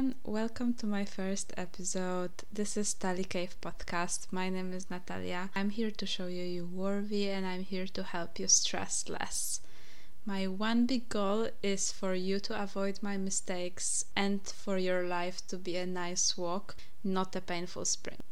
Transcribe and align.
Everyone. 0.00 0.14
Welcome 0.24 0.72
to 0.80 0.86
my 0.86 1.04
first 1.04 1.52
episode. 1.58 2.30
This 2.50 2.78
is 2.78 2.94
Tali 2.94 3.24
Cave 3.24 3.54
podcast. 3.60 4.28
My 4.30 4.48
name 4.48 4.72
is 4.72 4.88
Natalia. 4.88 5.50
I'm 5.54 5.68
here 5.68 5.90
to 5.90 6.06
show 6.06 6.26
you 6.26 6.42
you 6.42 6.64
worthy 6.64 7.28
and 7.28 7.44
I'm 7.44 7.64
here 7.64 7.86
to 7.88 8.02
help 8.02 8.38
you 8.38 8.48
stress 8.48 9.10
less. 9.10 9.60
My 10.24 10.46
one 10.46 10.86
big 10.86 11.10
goal 11.10 11.50
is 11.62 11.92
for 11.92 12.14
you 12.14 12.40
to 12.40 12.62
avoid 12.62 13.00
my 13.02 13.18
mistakes 13.18 14.06
and 14.16 14.40
for 14.40 14.78
your 14.78 15.02
life 15.02 15.46
to 15.48 15.58
be 15.58 15.76
a 15.76 15.84
nice 15.84 16.34
walk, 16.34 16.76
not 17.04 17.36
a 17.36 17.42
painful 17.42 17.84
sprint. 17.84 18.24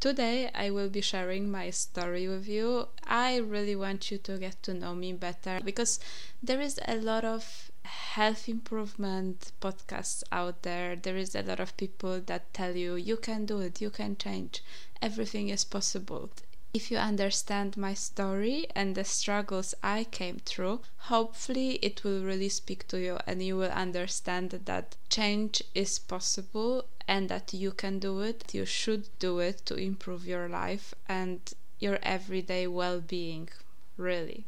Today, 0.00 0.50
I 0.54 0.70
will 0.70 0.88
be 0.88 1.02
sharing 1.02 1.50
my 1.50 1.68
story 1.68 2.26
with 2.26 2.48
you. 2.48 2.88
I 3.06 3.36
really 3.36 3.76
want 3.76 4.10
you 4.10 4.16
to 4.18 4.38
get 4.38 4.62
to 4.62 4.72
know 4.72 4.94
me 4.94 5.12
better 5.12 5.60
because 5.62 6.00
there 6.42 6.62
is 6.62 6.80
a 6.88 6.96
lot 6.96 7.26
of 7.26 7.70
health 7.86 8.48
improvement 8.48 9.52
podcasts 9.60 10.22
out 10.30 10.62
there. 10.62 10.96
There 10.96 11.16
is 11.16 11.34
a 11.34 11.42
lot 11.42 11.60
of 11.60 11.76
people 11.76 12.20
that 12.26 12.52
tell 12.52 12.76
you 12.76 12.96
you 12.96 13.16
can 13.16 13.46
do 13.46 13.60
it, 13.60 13.80
you 13.80 13.90
can 13.90 14.16
change, 14.16 14.62
everything 15.00 15.48
is 15.48 15.64
possible. 15.64 16.30
If 16.74 16.90
you 16.90 16.98
understand 16.98 17.78
my 17.78 17.94
story 17.94 18.66
and 18.74 18.94
the 18.94 19.04
struggles 19.04 19.74
I 19.82 20.04
came 20.04 20.40
through, 20.44 20.82
hopefully 21.08 21.78
it 21.80 22.04
will 22.04 22.22
really 22.22 22.50
speak 22.50 22.86
to 22.88 23.00
you 23.00 23.18
and 23.26 23.42
you 23.42 23.56
will 23.56 23.70
understand 23.70 24.50
that 24.50 24.96
change 25.08 25.62
is 25.74 25.98
possible 25.98 26.84
and 27.08 27.28
that 27.30 27.54
you 27.54 27.70
can 27.72 27.98
do 27.98 28.20
it. 28.20 28.52
You 28.52 28.66
should 28.66 29.08
do 29.18 29.38
it 29.38 29.64
to 29.66 29.76
improve 29.76 30.26
your 30.26 30.48
life 30.48 30.94
and 31.08 31.40
your 31.78 31.98
everyday 32.02 32.66
well 32.66 33.00
being, 33.00 33.48
really. 33.96 34.44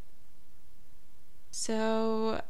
So, 1.51 2.43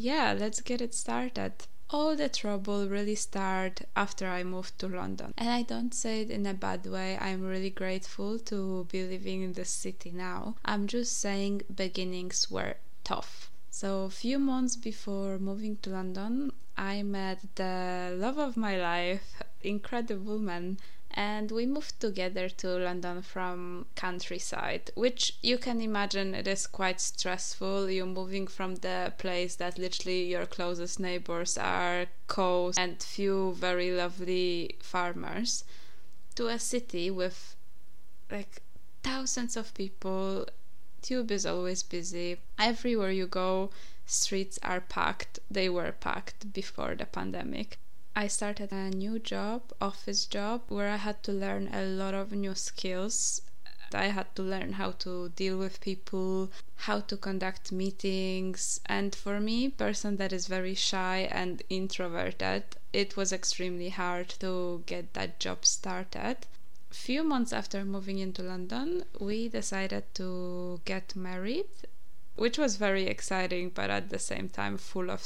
yeah, 0.00 0.32
let's 0.32 0.62
get 0.62 0.80
it 0.80 0.94
started. 0.94 1.52
All 1.90 2.16
the 2.16 2.28
trouble 2.28 2.88
really 2.88 3.16
started 3.16 3.86
after 3.94 4.26
I 4.26 4.44
moved 4.44 4.78
to 4.78 4.88
London. 4.88 5.34
And 5.36 5.50
I 5.50 5.62
don't 5.62 5.92
say 5.92 6.22
it 6.22 6.30
in 6.30 6.46
a 6.46 6.54
bad 6.54 6.86
way. 6.86 7.18
I'm 7.20 7.42
really 7.42 7.70
grateful 7.70 8.38
to 8.38 8.86
be 8.90 9.02
living 9.02 9.42
in 9.42 9.52
the 9.52 9.64
city 9.64 10.10
now. 10.10 10.54
I'm 10.64 10.86
just 10.86 11.18
saying 11.18 11.62
beginnings 11.74 12.50
were 12.50 12.76
tough. 13.04 13.50
So, 13.70 14.04
a 14.04 14.10
few 14.10 14.38
months 14.38 14.76
before 14.76 15.38
moving 15.38 15.76
to 15.82 15.90
London, 15.90 16.52
I 16.78 17.02
met 17.02 17.40
the 17.56 18.16
love 18.16 18.38
of 18.38 18.56
my 18.56 18.76
life, 18.76 19.42
incredible 19.62 20.38
man 20.38 20.78
and 21.20 21.50
we 21.50 21.66
moved 21.66 22.00
together 22.00 22.48
to 22.48 22.66
London 22.78 23.20
from 23.20 23.84
countryside, 23.94 24.90
which 24.94 25.36
you 25.42 25.58
can 25.58 25.82
imagine 25.82 26.34
it 26.34 26.48
is 26.48 26.66
quite 26.66 26.98
stressful. 26.98 27.90
You're 27.90 28.06
moving 28.06 28.46
from 28.46 28.76
the 28.76 29.12
place 29.18 29.56
that 29.56 29.78
literally 29.78 30.24
your 30.30 30.46
closest 30.46 30.98
neighbors 30.98 31.58
are 31.58 32.06
cows 32.26 32.78
and 32.78 33.02
few 33.02 33.52
very 33.52 33.90
lovely 33.90 34.76
farmers 34.80 35.64
to 36.36 36.48
a 36.48 36.58
city 36.58 37.10
with 37.10 37.54
like 38.30 38.62
thousands 39.02 39.58
of 39.58 39.74
people. 39.74 40.46
Tube 41.02 41.30
is 41.30 41.44
always 41.44 41.82
busy. 41.82 42.38
Everywhere 42.58 43.10
you 43.10 43.26
go, 43.26 43.68
streets 44.06 44.58
are 44.62 44.80
packed. 44.80 45.38
They 45.50 45.68
were 45.68 45.92
packed 45.92 46.50
before 46.54 46.94
the 46.94 47.04
pandemic. 47.04 47.78
I 48.16 48.26
started 48.26 48.72
a 48.72 48.90
new 48.90 49.18
job, 49.18 49.72
office 49.80 50.26
job, 50.26 50.62
where 50.68 50.88
I 50.88 50.96
had 50.96 51.22
to 51.22 51.32
learn 51.32 51.68
a 51.72 51.86
lot 51.86 52.12
of 52.12 52.32
new 52.32 52.54
skills. 52.54 53.40
I 53.94 54.06
had 54.06 54.34
to 54.36 54.42
learn 54.42 54.74
how 54.74 54.92
to 54.92 55.30
deal 55.30 55.58
with 55.58 55.80
people, 55.80 56.50
how 56.76 57.00
to 57.00 57.16
conduct 57.16 57.72
meetings, 57.72 58.80
and 58.86 59.14
for 59.14 59.40
me, 59.40 59.68
person 59.68 60.16
that 60.16 60.32
is 60.32 60.46
very 60.48 60.74
shy 60.74 61.28
and 61.30 61.62
introverted, 61.68 62.64
it 62.92 63.16
was 63.16 63.32
extremely 63.32 63.88
hard 63.88 64.28
to 64.40 64.82
get 64.86 65.14
that 65.14 65.40
job 65.40 65.64
started. 65.64 66.46
Few 66.90 67.22
months 67.22 67.52
after 67.52 67.84
moving 67.84 68.18
into 68.18 68.42
London, 68.42 69.04
we 69.18 69.48
decided 69.48 70.12
to 70.14 70.80
get 70.84 71.14
married, 71.14 71.70
which 72.34 72.58
was 72.58 72.76
very 72.76 73.06
exciting, 73.06 73.70
but 73.70 73.90
at 73.90 74.10
the 74.10 74.18
same 74.18 74.48
time 74.48 74.78
full 74.78 75.10
of 75.10 75.24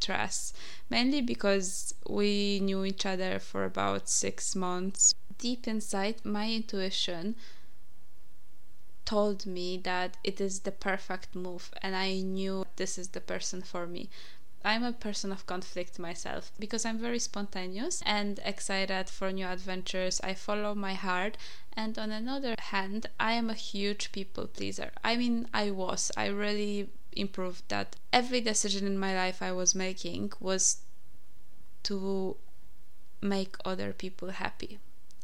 stress, 0.00 0.52
mainly 0.88 1.20
because 1.20 1.94
we 2.08 2.60
knew 2.60 2.84
each 2.84 3.04
other 3.04 3.38
for 3.38 3.64
about 3.64 4.08
six 4.08 4.56
months. 4.56 5.14
Deep 5.38 5.68
inside, 5.68 6.24
my 6.24 6.50
intuition 6.50 7.36
told 9.04 9.44
me 9.46 9.76
that 9.76 10.16
it 10.22 10.40
is 10.40 10.60
the 10.60 10.72
perfect 10.72 11.34
move, 11.34 11.72
and 11.82 11.96
I 11.96 12.20
knew 12.20 12.64
this 12.76 12.96
is 12.98 13.08
the 13.08 13.20
person 13.20 13.62
for 13.62 13.86
me. 13.86 14.08
I'm 14.62 14.84
a 14.84 14.92
person 14.92 15.32
of 15.32 15.46
conflict 15.46 15.98
myself 15.98 16.52
because 16.58 16.84
I'm 16.84 16.98
very 16.98 17.18
spontaneous 17.18 18.02
and 18.04 18.38
excited 18.44 19.08
for 19.08 19.32
new 19.32 19.46
adventures. 19.46 20.20
I 20.22 20.34
follow 20.34 20.74
my 20.74 20.94
heart, 20.94 21.38
and 21.72 21.98
on 21.98 22.10
another 22.10 22.54
hand, 22.58 23.06
I 23.18 23.32
am 23.32 23.48
a 23.48 23.54
huge 23.54 24.12
people 24.12 24.46
pleaser. 24.46 24.92
I 25.02 25.16
mean, 25.16 25.48
I 25.54 25.70
was. 25.70 26.12
I 26.16 26.26
really 26.26 26.90
improved 27.12 27.64
that 27.68 27.96
every 28.12 28.40
decision 28.40 28.86
in 28.86 28.98
my 28.98 29.14
life 29.14 29.42
I 29.42 29.52
was 29.52 29.74
making 29.74 30.32
was 30.40 30.82
to 31.84 32.36
make 33.20 33.56
other 33.64 33.92
people 33.92 34.30
happy. 34.30 34.78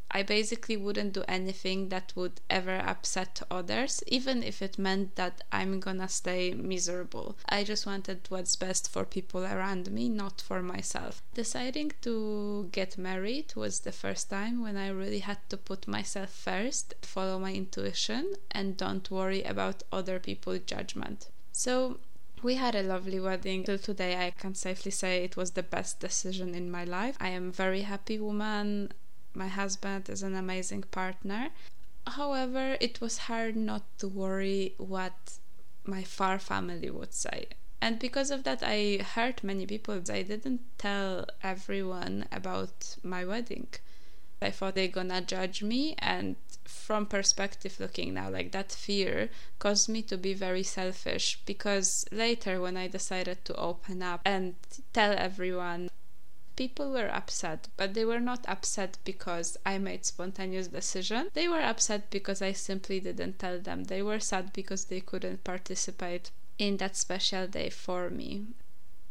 I 0.09 0.23
basically 0.23 0.77
wouldn't 0.77 1.11
do 1.11 1.25
anything 1.27 1.89
that 1.89 2.13
would 2.15 2.39
ever 2.49 2.77
upset 2.77 3.41
others, 3.51 4.01
even 4.07 4.41
if 4.41 4.61
it 4.61 4.79
meant 4.79 5.17
that 5.17 5.43
I'm 5.51 5.81
gonna 5.81 6.07
stay 6.07 6.53
miserable. 6.53 7.37
I 7.49 7.65
just 7.65 7.85
wanted 7.85 8.21
what's 8.29 8.55
best 8.55 8.89
for 8.89 9.03
people 9.03 9.43
around 9.43 9.91
me, 9.91 10.07
not 10.07 10.39
for 10.39 10.61
myself. 10.61 11.21
Deciding 11.33 11.91
to 12.03 12.69
get 12.71 12.97
married 12.97 13.53
was 13.55 13.81
the 13.81 13.91
first 13.91 14.29
time 14.29 14.61
when 14.61 14.77
I 14.77 14.87
really 14.87 15.19
had 15.19 15.39
to 15.49 15.57
put 15.57 15.89
myself 15.89 16.29
first, 16.29 16.93
follow 17.01 17.37
my 17.37 17.53
intuition, 17.53 18.33
and 18.49 18.77
don't 18.77 19.11
worry 19.11 19.43
about 19.43 19.83
other 19.91 20.19
people's 20.19 20.61
judgment. 20.65 21.27
So 21.57 21.97
we 22.43 22.53
had 22.53 22.75
a 22.75 22.83
lovely 22.83 23.19
wedding. 23.19 23.63
Till 23.63 23.79
today, 23.79 24.15
I 24.15 24.29
can 24.29 24.53
safely 24.53 24.91
say 24.91 25.23
it 25.23 25.35
was 25.35 25.51
the 25.51 25.63
best 25.63 25.99
decision 25.99 26.53
in 26.53 26.69
my 26.69 26.83
life. 26.83 27.17
I 27.19 27.29
am 27.29 27.49
a 27.49 27.51
very 27.51 27.81
happy 27.81 28.19
woman. 28.19 28.93
My 29.33 29.47
husband 29.47 30.07
is 30.07 30.21
an 30.21 30.35
amazing 30.35 30.83
partner. 30.83 31.49
However, 32.05 32.77
it 32.79 33.01
was 33.01 33.17
hard 33.17 33.55
not 33.55 33.81
to 33.97 34.07
worry 34.07 34.75
what 34.77 35.39
my 35.83 36.03
far 36.03 36.37
family 36.37 36.91
would 36.91 37.15
say. 37.15 37.47
And 37.81 37.97
because 37.97 38.29
of 38.29 38.43
that, 38.43 38.61
I 38.61 38.99
hurt 39.15 39.43
many 39.43 39.65
people. 39.65 39.95
I 39.95 40.21
didn't 40.21 40.61
tell 40.77 41.25
everyone 41.41 42.27
about 42.31 42.97
my 43.01 43.25
wedding. 43.25 43.69
Thought 44.41 44.75
they're 44.75 44.87
gonna 44.87 45.21
judge 45.21 45.63
me. 45.63 45.95
And 45.99 46.35
from 46.67 47.05
perspective 47.05 47.79
looking 47.79 48.13
now 48.13 48.29
like 48.29 48.51
that 48.51 48.71
fear 48.71 49.29
caused 49.57 49.87
me 49.87 50.01
to 50.01 50.17
be 50.17 50.33
very 50.33 50.63
selfish 50.63 51.39
because 51.45 52.05
later 52.11 52.59
when 52.59 52.75
i 52.75 52.87
decided 52.87 53.43
to 53.45 53.55
open 53.55 54.03
up 54.03 54.21
and 54.25 54.55
tell 54.91 55.13
everyone 55.17 55.89
people 56.57 56.91
were 56.91 57.09
upset 57.13 57.67
but 57.77 57.93
they 57.93 58.03
were 58.03 58.19
not 58.19 58.43
upset 58.47 58.97
because 59.05 59.55
i 59.65 59.77
made 59.77 60.05
spontaneous 60.05 60.67
decision. 60.67 61.29
They 61.33 61.47
were 61.47 61.61
upset 61.61 62.09
because 62.09 62.41
i 62.41 62.51
simply 62.51 62.99
didn't 62.99 63.39
tell 63.39 63.59
them. 63.59 63.85
They 63.85 64.01
were 64.01 64.19
sad 64.19 64.51
because 64.53 64.85
they 64.85 65.01
couldn't 65.01 65.43
participate 65.43 66.31
in 66.57 66.77
that 66.77 66.97
special 66.97 67.47
day 67.47 67.69
for 67.69 68.09
me 68.09 68.47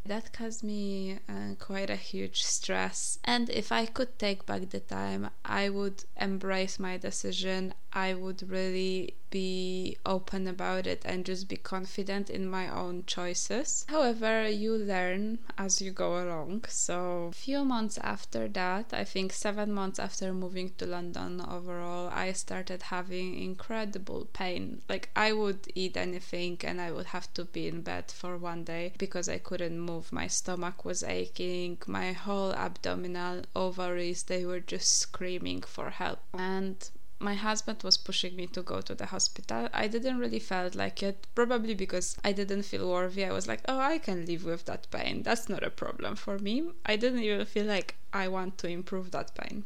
that 0.06 0.32
caused 0.32 0.62
me 0.64 1.18
uh, 1.28 1.54
quite 1.58 1.90
a 1.90 1.96
huge 1.96 2.42
stress. 2.42 3.18
And 3.24 3.50
if 3.50 3.70
I 3.72 3.86
could 3.86 4.18
take 4.18 4.46
back 4.46 4.70
the 4.70 4.80
time, 4.80 5.30
I 5.44 5.68
would 5.68 6.04
embrace 6.16 6.78
my 6.78 6.96
decision. 6.96 7.74
I 7.96 8.12
would 8.12 8.50
really 8.50 9.14
be 9.30 9.96
open 10.04 10.46
about 10.46 10.86
it 10.86 11.02
and 11.06 11.24
just 11.24 11.48
be 11.48 11.56
confident 11.56 12.28
in 12.28 12.46
my 12.46 12.68
own 12.68 13.04
choices. 13.06 13.86
However, 13.88 14.46
you 14.48 14.76
learn 14.76 15.38
as 15.56 15.80
you 15.80 15.92
go 15.92 16.22
along. 16.22 16.66
So, 16.68 17.28
a 17.30 17.32
few 17.32 17.64
months 17.64 17.96
after 17.98 18.48
that, 18.48 18.92
I 18.92 19.04
think 19.04 19.32
7 19.32 19.72
months 19.72 19.98
after 19.98 20.34
moving 20.34 20.72
to 20.76 20.84
London 20.84 21.40
overall, 21.40 22.10
I 22.12 22.32
started 22.32 22.82
having 22.82 23.40
incredible 23.42 24.28
pain. 24.32 24.82
Like 24.90 25.08
I 25.16 25.32
would 25.32 25.66
eat 25.74 25.96
anything 25.96 26.58
and 26.64 26.80
I 26.80 26.92
would 26.92 27.06
have 27.06 27.32
to 27.34 27.46
be 27.46 27.66
in 27.66 27.80
bed 27.80 28.10
for 28.10 28.36
one 28.36 28.64
day 28.64 28.92
because 28.98 29.26
I 29.26 29.38
couldn't 29.38 29.80
move. 29.80 30.12
My 30.12 30.26
stomach 30.26 30.84
was 30.84 31.02
aching, 31.02 31.78
my 31.86 32.12
whole 32.12 32.52
abdominal 32.52 33.44
ovaries, 33.54 34.24
they 34.24 34.44
were 34.44 34.60
just 34.60 34.98
screaming 34.98 35.62
for 35.62 35.88
help. 35.88 36.20
And 36.34 36.76
my 37.18 37.34
husband 37.34 37.82
was 37.82 37.96
pushing 37.96 38.36
me 38.36 38.46
to 38.48 38.62
go 38.62 38.80
to 38.80 38.94
the 38.94 39.06
hospital. 39.06 39.68
I 39.72 39.88
didn't 39.88 40.18
really 40.18 40.38
felt 40.38 40.74
like 40.74 41.02
it, 41.02 41.26
probably 41.34 41.74
because 41.74 42.16
I 42.22 42.32
didn't 42.32 42.64
feel 42.64 42.90
worthy. 42.90 43.24
I 43.24 43.32
was 43.32 43.48
like, 43.48 43.60
oh, 43.66 43.78
I 43.78 43.98
can 43.98 44.26
live 44.26 44.44
with 44.44 44.66
that 44.66 44.90
pain. 44.90 45.22
That's 45.22 45.48
not 45.48 45.62
a 45.62 45.70
problem 45.70 46.16
for 46.16 46.38
me. 46.38 46.70
I 46.84 46.96
didn't 46.96 47.20
even 47.20 47.46
feel 47.46 47.66
like 47.66 47.96
I 48.12 48.28
want 48.28 48.58
to 48.58 48.68
improve 48.68 49.10
that 49.12 49.34
pain. 49.34 49.64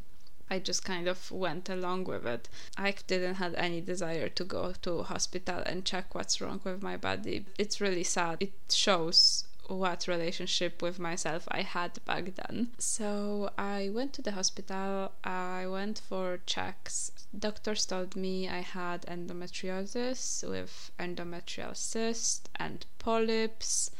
I 0.49 0.59
just 0.59 0.83
kind 0.83 1.07
of 1.07 1.31
went 1.31 1.69
along 1.69 2.05
with 2.05 2.25
it. 2.25 2.49
I 2.77 2.93
didn't 3.07 3.35
have 3.35 3.53
any 3.55 3.79
desire 3.79 4.27
to 4.27 4.43
go 4.43 4.73
to 4.81 5.03
hospital 5.03 5.63
and 5.65 5.85
check 5.85 6.13
what's 6.13 6.41
wrong 6.41 6.59
with 6.63 6.83
my 6.83 6.97
body. 6.97 7.45
It's 7.57 7.79
really 7.79 8.03
sad. 8.03 8.37
It 8.41 8.53
shows 8.69 9.45
what 9.71 10.07
relationship 10.07 10.81
with 10.81 10.99
myself 10.99 11.47
I 11.49 11.61
had 11.61 12.03
back 12.05 12.35
then. 12.35 12.71
So 12.77 13.51
I 13.57 13.89
went 13.93 14.13
to 14.13 14.21
the 14.21 14.31
hospital, 14.31 15.11
I 15.23 15.65
went 15.67 15.99
for 15.99 16.39
checks. 16.45 17.11
Doctors 17.37 17.85
told 17.85 18.15
me 18.15 18.49
I 18.49 18.59
had 18.59 19.01
endometriosis 19.03 20.47
with 20.49 20.91
endometrial 20.99 21.75
cyst 21.75 22.49
and 22.55 22.85
polyps. 22.99 23.91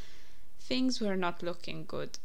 Things 0.59 1.01
were 1.01 1.17
not 1.17 1.43
looking 1.43 1.85
good. 1.85 2.17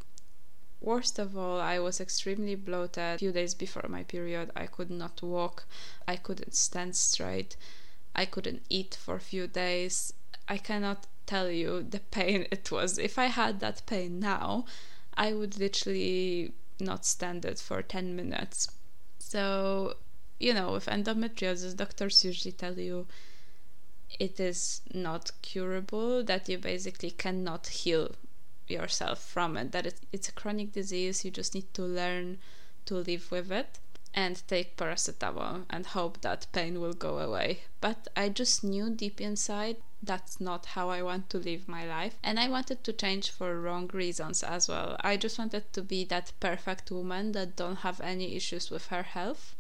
Worst 0.81 1.19
of 1.19 1.37
all, 1.37 1.61
I 1.61 1.79
was 1.79 2.01
extremely 2.01 2.55
bloated. 2.55 3.17
A 3.17 3.19
few 3.19 3.33
days 3.33 3.55
before 3.55 3.87
my 3.89 4.03
period, 4.03 4.51
I 4.55 4.67
could 4.67 4.91
not 4.91 5.23
walk, 5.23 5.65
I 6.07 6.17
couldn't 6.17 6.55
stand 6.55 6.95
straight, 6.97 7.57
I 8.15 8.25
couldn't 8.27 8.63
eat 8.69 8.95
for 8.95 9.17
a 9.17 9.21
few 9.21 9.47
days. 9.47 10.13
I 10.49 10.59
cannot 10.59 11.07
tell 11.27 11.51
you 11.51 11.83
the 11.83 12.01
pain 12.01 12.47
it 12.51 12.71
was. 12.71 12.99
If 12.99 13.19
I 13.19 13.27
had 13.27 13.61
that 13.61 13.83
pain 13.87 14.21
now, 14.21 14.65
I 15.15 15.33
would 15.33 15.59
literally 15.59 16.53
not 16.81 17.05
stand 17.05 17.45
it 17.45 17.59
for 17.59 17.83
10 17.83 18.15
minutes. 18.15 18.69
So, 19.19 19.97
you 20.39 20.55
know, 20.55 20.73
with 20.73 20.87
endometriosis, 20.87 21.77
doctors 21.77 22.25
usually 22.25 22.53
tell 22.53 22.79
you 22.79 23.07
it 24.19 24.39
is 24.39 24.83
not 24.95 25.33
curable, 25.43 26.23
that 26.25 26.49
you 26.49 26.59
basically 26.59 27.11
cannot 27.11 27.67
heal 27.67 28.15
yourself 28.69 29.23
from 29.23 29.57
it 29.57 29.73
that 29.73 29.87
it's 30.13 30.29
a 30.29 30.33
chronic 30.33 30.73
disease 30.73 31.25
you 31.25 31.31
just 31.31 31.55
need 31.55 31.73
to 31.75 31.83
learn 31.83 32.39
to 32.85 32.95
live 32.95 33.31
with 33.31 33.53
it 33.53 33.79
and 34.15 34.43
take 34.49 34.77
paracetamol 34.77 35.65
and 35.71 35.87
hope 35.87 36.21
that 36.21 36.47
pain 36.53 36.81
will 36.81 36.93
go 36.93 37.19
away 37.19 37.61
but 37.81 38.09
i 38.17 38.29
just 38.29 38.65
knew 38.65 38.91
deep 38.91 39.21
inside 39.21 39.77
that's 40.07 40.41
not 40.41 40.67
how 40.67 40.89
i 40.89 41.03
want 41.03 41.29
to 41.29 41.39
live 41.39 41.69
my 41.69 41.87
life. 41.87 42.17
And 42.23 42.39
i 42.39 42.49
wanted 42.49 42.85
to 42.85 42.93
change 42.93 43.31
for 43.31 43.61
wrong 43.61 43.91
reasons 43.93 44.43
as 44.43 44.69
well. 44.69 44.97
I 45.01 45.17
just 45.17 45.39
wanted 45.39 45.73
to 45.73 45.83
be 45.83 46.05
that 46.05 46.33
perfect 46.41 46.91
woman 46.91 47.33
that 47.33 47.57
don't 47.57 47.77
have 47.77 48.01
any 48.01 48.37
issues 48.37 48.71
with 48.71 48.87
her 48.87 49.03
health. 49.03 49.55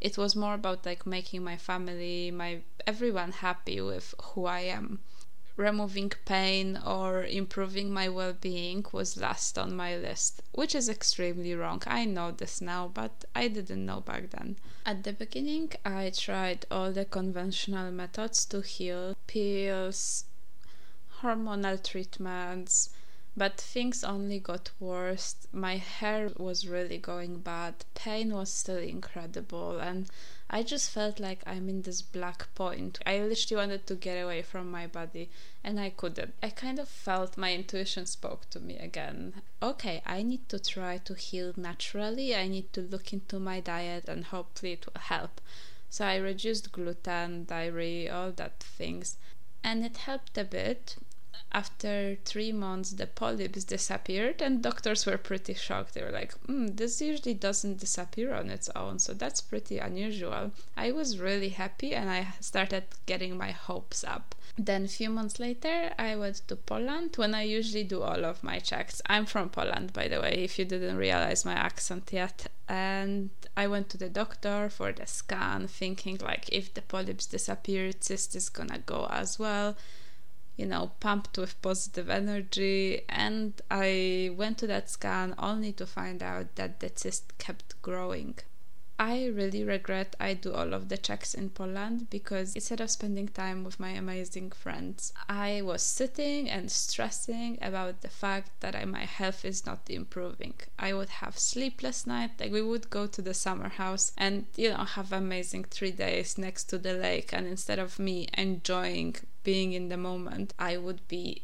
It 0.00 0.16
was 0.16 0.36
more 0.36 0.54
about 0.54 0.86
like 0.86 1.06
making 1.06 1.42
my 1.42 1.56
family 1.56 2.30
my 2.30 2.60
everyone 2.86 3.32
happy 3.32 3.80
with 3.80 4.14
who 4.22 4.46
i 4.46 4.60
am 4.60 5.00
removing 5.58 6.12
pain 6.24 6.78
or 6.86 7.24
improving 7.24 7.92
my 7.92 8.08
well 8.08 8.32
being 8.32 8.86
was 8.92 9.16
last 9.16 9.58
on 9.58 9.74
my 9.74 9.96
list, 9.96 10.40
which 10.52 10.74
is 10.74 10.88
extremely 10.88 11.52
wrong. 11.54 11.82
I 11.86 12.04
know 12.04 12.30
this 12.30 12.60
now, 12.60 12.88
but 12.94 13.24
I 13.34 13.48
didn't 13.48 13.84
know 13.84 14.00
back 14.00 14.30
then. 14.30 14.56
At 14.86 15.02
the 15.02 15.12
beginning, 15.12 15.72
I 15.84 16.12
tried 16.16 16.64
all 16.70 16.92
the 16.92 17.04
conventional 17.04 17.90
methods 17.90 18.44
to 18.46 18.60
heal 18.60 19.16
pills, 19.26 20.24
hormonal 21.20 21.82
treatments, 21.82 22.90
but 23.36 23.60
things 23.60 24.04
only 24.04 24.38
got 24.38 24.70
worse. 24.78 25.34
My 25.52 25.76
hair 25.76 26.30
was 26.36 26.68
really 26.68 26.98
going 26.98 27.40
bad, 27.40 27.84
pain 27.94 28.32
was 28.32 28.50
still 28.50 28.78
incredible, 28.78 29.78
and 29.80 30.08
I 30.50 30.62
just 30.62 30.90
felt 30.90 31.20
like 31.20 31.42
I'm 31.46 31.68
in 31.68 31.82
this 31.82 32.00
black 32.00 32.54
point. 32.54 32.98
I 33.04 33.18
literally 33.18 33.60
wanted 33.60 33.86
to 33.86 33.94
get 33.94 34.14
away 34.14 34.40
from 34.40 34.70
my 34.70 34.86
body 34.86 35.28
and 35.62 35.78
I 35.78 35.90
couldn't. 35.90 36.32
I 36.42 36.48
kind 36.48 36.78
of 36.78 36.88
felt 36.88 37.36
my 37.36 37.52
intuition 37.52 38.06
spoke 38.06 38.48
to 38.50 38.60
me 38.60 38.78
again. 38.78 39.42
Okay, 39.62 40.02
I 40.06 40.22
need 40.22 40.48
to 40.48 40.58
try 40.58 40.98
to 40.98 41.14
heal 41.14 41.52
naturally. 41.56 42.34
I 42.34 42.48
need 42.48 42.72
to 42.72 42.80
look 42.80 43.12
into 43.12 43.38
my 43.38 43.60
diet 43.60 44.08
and 44.08 44.24
hopefully 44.24 44.72
it 44.72 44.86
will 44.86 45.00
help. 45.00 45.40
So 45.90 46.06
I 46.06 46.16
reduced 46.16 46.72
gluten, 46.72 47.44
dairy, 47.44 48.08
all 48.08 48.32
that 48.32 48.60
things. 48.60 49.18
And 49.62 49.84
it 49.84 49.98
helped 49.98 50.38
a 50.38 50.44
bit 50.44 50.96
after 51.52 52.16
three 52.24 52.52
months 52.52 52.90
the 52.92 53.06
polyps 53.06 53.64
disappeared 53.64 54.42
and 54.42 54.62
doctors 54.62 55.06
were 55.06 55.18
pretty 55.18 55.54
shocked. 55.54 55.94
They 55.94 56.02
were 56.02 56.10
like 56.10 56.34
mm, 56.46 56.76
this 56.76 57.00
usually 57.00 57.34
doesn't 57.34 57.78
disappear 57.78 58.34
on 58.34 58.50
its 58.50 58.68
own 58.76 58.98
so 58.98 59.14
that's 59.14 59.40
pretty 59.40 59.78
unusual. 59.78 60.52
I 60.76 60.92
was 60.92 61.18
really 61.18 61.50
happy 61.50 61.94
and 61.94 62.10
i 62.10 62.28
started 62.40 62.84
getting 63.06 63.36
my 63.36 63.50
hopes 63.50 64.04
up. 64.04 64.34
Then 64.58 64.84
a 64.84 64.88
few 64.88 65.10
months 65.10 65.38
later 65.40 65.92
i 65.98 66.16
went 66.16 66.42
to 66.48 66.56
poland 66.56 67.16
when 67.16 67.34
i 67.34 67.42
usually 67.42 67.84
do 67.84 68.02
all 68.02 68.24
of 68.24 68.44
my 68.44 68.58
checks. 68.58 69.00
I'm 69.06 69.26
from 69.26 69.48
poland 69.48 69.92
by 69.92 70.08
the 70.08 70.20
way 70.20 70.32
if 70.32 70.58
you 70.58 70.64
didn't 70.64 70.96
realize 70.96 71.44
my 71.44 71.54
accent 71.54 72.10
yet. 72.12 72.46
And 72.68 73.30
i 73.56 73.66
went 73.66 73.88
to 73.90 73.96
the 73.96 74.10
doctor 74.10 74.68
for 74.68 74.92
the 74.92 75.06
scan 75.06 75.66
thinking 75.66 76.18
like 76.22 76.48
if 76.52 76.74
the 76.74 76.82
polyps 76.82 77.26
disappear 77.26 77.90
cyst 78.00 78.36
is 78.36 78.48
gonna 78.48 78.78
go 78.78 79.06
as 79.10 79.38
well 79.38 79.76
you 80.58 80.66
know, 80.66 80.90
pumped 80.98 81.38
with 81.38 81.62
positive 81.62 82.10
energy. 82.10 83.02
And 83.08 83.54
I 83.70 84.32
went 84.36 84.58
to 84.58 84.66
that 84.66 84.90
scan 84.90 85.34
only 85.38 85.72
to 85.72 85.86
find 85.86 86.22
out 86.22 86.56
that 86.56 86.80
the 86.80 86.90
cyst 86.94 87.38
kept 87.38 87.80
growing. 87.80 88.38
I 89.00 89.26
really 89.26 89.62
regret 89.62 90.16
I 90.18 90.34
do 90.34 90.52
all 90.52 90.74
of 90.74 90.88
the 90.88 90.98
checks 90.98 91.32
in 91.32 91.50
Poland 91.50 92.10
because 92.10 92.54
instead 92.56 92.80
of 92.80 92.90
spending 92.90 93.28
time 93.28 93.62
with 93.62 93.78
my 93.78 93.90
amazing 93.90 94.50
friends, 94.50 95.12
I 95.28 95.62
was 95.62 95.82
sitting 95.82 96.50
and 96.50 96.68
stressing 96.68 97.58
about 97.62 98.00
the 98.00 98.08
fact 98.08 98.60
that 98.60 98.74
I, 98.74 98.84
my 98.86 99.04
health 99.04 99.44
is 99.44 99.64
not 99.64 99.88
improving. 99.88 100.54
I 100.80 100.94
would 100.94 101.10
have 101.10 101.38
sleepless 101.38 102.08
nights, 102.08 102.40
like 102.40 102.50
we 102.50 102.60
would 102.60 102.90
go 102.90 103.06
to 103.06 103.22
the 103.22 103.34
summer 103.34 103.68
house 103.68 104.10
and 104.18 104.46
you 104.56 104.70
know 104.70 104.84
have 104.84 105.12
amazing 105.12 105.64
3 105.64 105.92
days 105.92 106.36
next 106.36 106.64
to 106.64 106.78
the 106.78 106.94
lake 106.94 107.32
and 107.32 107.46
instead 107.46 107.78
of 107.78 108.00
me 108.00 108.26
enjoying 108.36 109.14
being 109.44 109.74
in 109.74 109.90
the 109.90 109.96
moment, 109.96 110.54
I 110.58 110.76
would 110.76 111.06
be 111.06 111.42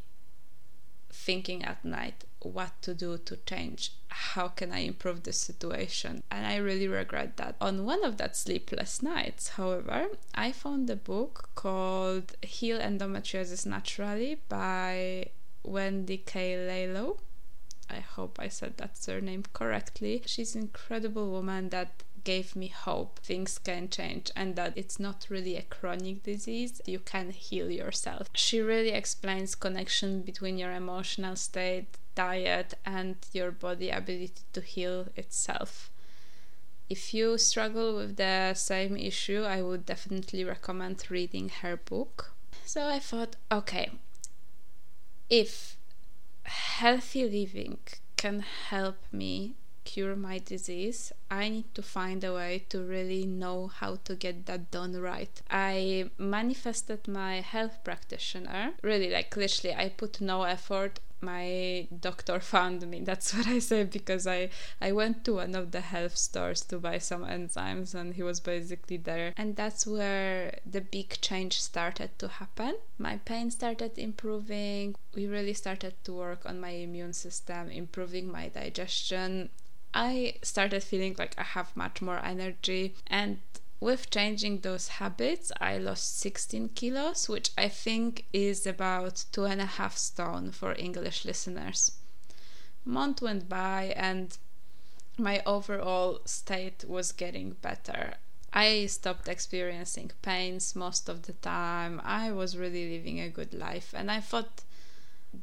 thinking 1.09 1.65
at 1.65 1.85
night 1.85 2.25
what 2.41 2.83
to 2.83 2.95
do 2.95 3.17
to 3.17 3.37
change 3.47 3.93
how 4.14 4.49
can 4.49 4.70
i 4.72 4.78
improve 4.78 5.25
the 5.25 5.32
situation? 5.32 6.22
And 6.31 6.46
i 6.46 6.56
really 6.56 6.88
regret 6.88 7.37
that. 7.37 7.56
On 7.61 7.84
one 7.84 8.05
of 8.05 8.16
that 8.19 8.37
sleepless 8.37 9.02
nights 9.02 9.49
however 9.58 10.06
i 10.34 10.52
found 10.52 10.88
a 10.88 10.96
book 10.96 11.50
called 11.55 12.37
heal 12.43 12.78
endometriosis 12.78 13.66
naturally 13.66 14.40
by 14.49 15.26
wendy 15.64 16.19
k. 16.19 16.56
Lalo. 16.56 17.19
I 17.90 18.00
hope 18.00 18.38
i 18.40 18.49
said 18.49 18.78
that 18.78 18.96
surname 18.96 19.44
correctly. 19.53 20.22
She's 20.27 20.55
an 20.55 20.62
incredible 20.62 21.31
woman 21.31 21.69
that 21.70 22.05
gave 22.24 22.56
me 22.56 22.69
hope. 22.69 23.19
Things 23.20 23.58
can 23.58 23.89
change 23.89 24.31
and 24.34 24.56
that 24.56 24.72
it's 24.77 24.98
not 24.98 25.27
really 25.29 25.56
a 25.56 25.62
chronic 25.62 26.22
disease. 26.22 26.81
You 26.86 26.98
can 26.98 27.31
heal 27.31 27.70
yourself. 27.70 28.29
She 28.34 28.60
really 28.60 28.91
explains 28.91 29.55
connection 29.55 30.22
between 30.22 30.56
your 30.56 30.72
emotional 30.72 31.36
state 31.36 31.98
diet 32.15 32.75
and 32.85 33.17
your 33.33 33.51
body 33.51 33.91
ability 33.91 34.43
to 34.53 34.61
heal 34.61 35.06
itself. 35.17 35.91
If 36.89 37.15
you 37.15 37.39
struggle 37.39 37.97
with 37.97 38.17
the 38.17 38.55
same 38.55 38.97
issue 38.97 39.43
i 39.43 39.63
would 39.63 39.87
definitely 39.87 40.44
recommend 40.44 41.11
reading 41.11 41.49
her 41.63 41.77
book. 41.77 42.33
So 42.65 42.87
i 42.87 42.99
thought 42.99 43.37
okay 43.51 43.91
if 45.31 45.77
healthy 46.44 47.25
living 47.25 47.79
can 48.17 48.41
help 48.41 48.97
me 49.11 49.55
cure 49.85 50.17
my 50.17 50.39
disease, 50.39 51.13
I 51.31 51.49
need 51.49 51.75
to 51.75 51.83
find 51.83 52.25
a 52.25 52.33
way 52.33 52.65
to 52.71 52.81
really 52.83 53.27
know 53.27 53.69
how 53.69 53.97
to 54.05 54.15
get 54.15 54.47
that 54.47 54.71
done 54.71 54.99
right. 54.99 55.43
I 55.51 56.11
manifested 56.19 57.06
my 57.06 57.41
health 57.41 57.85
practitioner, 57.85 58.73
really, 58.83 59.11
like 59.11 59.37
literally, 59.37 59.77
I 59.77 59.91
put 59.91 60.21
no 60.21 60.44
effort 60.44 61.01
my 61.24 61.88
doctor 62.00 62.40
found 62.54 62.86
me. 62.86 63.00
That's 63.00 63.34
what 63.34 63.46
i 63.46 63.58
say 63.58 63.84
because 63.84 64.26
i 64.26 64.50
i 64.81 64.93
went 64.93 65.24
to 65.24 65.34
one 65.34 65.54
of 65.54 65.70
the 65.70 65.81
health 65.81 66.16
stores 66.16 66.60
to 66.62 66.78
buy 66.78 66.98
some 66.98 67.24
enzymes 67.24 67.94
and 67.94 68.14
he 68.14 68.22
was 68.22 68.40
basically 68.40 68.96
there. 68.96 69.32
And 69.36 69.56
that's 69.56 69.86
where 69.86 70.58
the 70.64 70.81
big 70.81 71.20
change 71.20 71.60
started 71.60 72.10
to 72.19 72.28
happen. 72.28 72.76
My 72.98 73.16
pain 73.19 73.50
started 73.50 73.98
improving. 73.98 74.94
We 75.14 75.26
really 75.26 75.54
started 75.54 75.94
to 76.04 76.12
work 76.12 76.46
on 76.46 76.60
my 76.60 76.70
immune 76.70 77.12
system 77.12 77.70
improving 77.70 78.31
my 78.31 78.48
digestion. 78.48 79.50
I 79.94 80.34
started 80.43 80.82
feeling 80.82 81.14
like 81.19 81.34
I 81.38 81.44
have 81.44 81.76
much 81.76 82.02
more 82.02 82.19
energy 82.24 82.94
and 83.06 83.38
with 83.84 84.08
changing 84.08 84.60
those 84.60 84.88
habits, 84.88 85.53
I 85.60 85.76
lost 85.76 86.19
16 86.19 86.70
kilos, 86.70 87.29
which 87.29 87.50
I 87.58 87.69
think 87.69 88.24
is 88.32 88.67
about 88.67 89.26
two 89.31 89.44
and 89.44 89.60
a 89.60 89.67
half 89.67 89.98
stone 89.98 90.53
for 90.53 90.74
English 90.79 91.26
listeners. 91.26 91.93
Month 92.86 93.20
went 93.20 93.46
by 93.46 93.93
and 93.94 94.38
my 95.19 95.43
overall 95.44 96.20
state 96.24 96.86
was 96.88 97.12
getting 97.12 97.56
better. 97.60 98.14
I 98.55 98.86
stopped 98.86 99.29
experiencing 99.29 100.12
pains 100.22 100.74
most 100.74 101.10
of 101.10 101.22
the 101.22 101.34
time. 101.34 102.00
I 102.03 102.32
was 102.32 102.56
really 102.56 102.96
living 102.96 103.20
a 103.20 103.29
good 103.29 103.53
life, 103.53 103.93
and 103.94 104.10
I 104.10 104.20
thought 104.20 104.62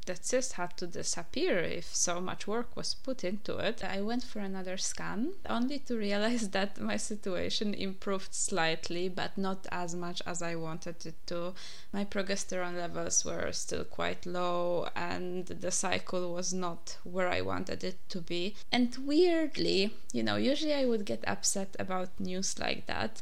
the 0.05 0.15
cyst 0.15 0.53
had 0.53 0.77
to 0.77 0.87
disappear 0.87 1.59
if 1.59 1.95
so 1.95 2.19
much 2.21 2.47
work 2.47 2.75
was 2.75 2.93
put 2.93 3.23
into 3.23 3.57
it. 3.57 3.83
I 3.83 4.01
went 4.01 4.23
for 4.23 4.39
another 4.39 4.77
scan 4.77 5.33
only 5.49 5.79
to 5.79 5.97
realize 5.97 6.49
that 6.57 6.79
my 6.79 6.97
situation 6.97 7.73
improved 7.73 8.33
slightly, 8.33 9.09
but 9.09 9.37
not 9.37 9.67
as 9.71 9.95
much 9.95 10.21
as 10.25 10.41
I 10.41 10.55
wanted 10.55 11.05
it 11.05 11.15
to. 11.27 11.53
My 11.91 12.05
progesterone 12.05 12.77
levels 12.77 13.25
were 13.25 13.51
still 13.51 13.83
quite 13.83 14.25
low, 14.25 14.87
and 14.95 15.45
the 15.45 15.71
cycle 15.71 16.33
was 16.33 16.53
not 16.53 16.97
where 17.03 17.29
I 17.29 17.41
wanted 17.41 17.83
it 17.83 17.97
to 18.09 18.21
be. 18.21 18.55
And 18.71 18.95
weirdly, 19.05 19.93
you 20.13 20.23
know, 20.23 20.35
usually 20.35 20.73
I 20.73 20.85
would 20.85 21.05
get 21.05 21.23
upset 21.27 21.75
about 21.79 22.19
news 22.19 22.59
like 22.59 22.85
that, 22.87 23.21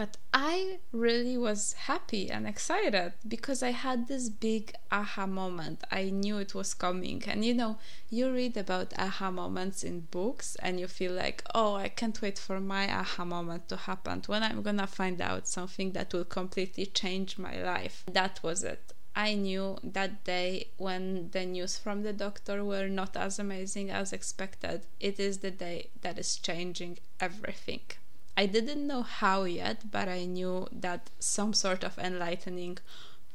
but 0.00 0.16
I 0.32 0.78
really 0.92 1.36
was 1.36 1.74
happy 1.74 2.30
and 2.30 2.46
excited 2.46 3.12
because 3.28 3.62
I 3.62 3.72
had 3.72 4.08
this 4.08 4.30
big 4.30 4.72
aha 4.90 5.26
moment. 5.26 5.84
I 5.90 6.08
knew 6.08 6.38
it 6.38 6.54
was 6.54 6.72
coming. 6.72 7.22
And 7.26 7.44
you 7.44 7.52
know, 7.52 7.76
you 8.08 8.32
read 8.32 8.56
about 8.56 8.94
aha 8.98 9.30
moments 9.30 9.84
in 9.84 10.08
books 10.10 10.56
and 10.62 10.80
you 10.80 10.86
feel 10.88 11.12
like, 11.12 11.44
oh, 11.54 11.74
I 11.74 11.88
can't 11.88 12.22
wait 12.22 12.38
for 12.38 12.60
my 12.60 12.90
aha 12.90 13.26
moment 13.26 13.68
to 13.68 13.76
happen 13.76 14.22
when 14.24 14.42
I'm 14.42 14.62
gonna 14.62 14.86
find 14.86 15.20
out 15.20 15.46
something 15.46 15.92
that 15.92 16.14
will 16.14 16.24
completely 16.24 16.86
change 16.86 17.36
my 17.36 17.62
life. 17.62 18.02
That 18.10 18.42
was 18.42 18.64
it. 18.64 18.94
I 19.14 19.34
knew 19.34 19.76
that 19.84 20.24
day 20.24 20.68
when 20.78 21.28
the 21.32 21.44
news 21.44 21.76
from 21.76 22.04
the 22.04 22.14
doctor 22.14 22.64
were 22.64 22.88
not 22.88 23.18
as 23.18 23.38
amazing 23.38 23.90
as 23.90 24.14
expected, 24.14 24.86
it 24.98 25.20
is 25.20 25.40
the 25.40 25.50
day 25.50 25.90
that 26.00 26.18
is 26.18 26.36
changing 26.36 27.00
everything. 27.20 27.82
I 28.36 28.46
didn't 28.46 28.86
know 28.86 29.02
how 29.02 29.44
yet, 29.44 29.90
but 29.90 30.08
I 30.08 30.24
knew 30.24 30.68
that 30.72 31.10
some 31.18 31.52
sort 31.52 31.84
of 31.84 31.98
enlightening 31.98 32.78